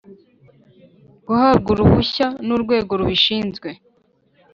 [1.27, 3.69] guhabwa uruhushya n urwego rubishinzwe